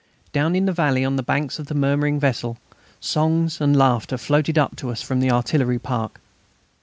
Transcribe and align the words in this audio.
Down 0.33 0.55
in 0.55 0.65
the 0.65 0.71
valley 0.73 1.05
on 1.05 1.15
the 1.15 1.21
banks 1.21 1.59
of 1.59 1.67
the 1.67 1.75
murmuring 1.75 2.19
Vesle, 2.19 2.57
songs 2.99 3.61
and 3.61 3.77
laughter 3.77 4.17
floated 4.17 4.57
up 4.57 4.75
to 4.77 4.89
us 4.89 5.03
from 5.03 5.19
the 5.19 5.29
artillery 5.29 5.77
park. 5.77 6.19